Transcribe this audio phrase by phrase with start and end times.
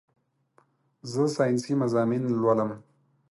[1.11, 2.71] زه سائنسي مضامين لولم